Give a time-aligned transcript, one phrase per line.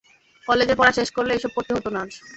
[0.43, 2.11] কলেজের পড়া শেষ করলে, এসব পড়তে হতো না আজ।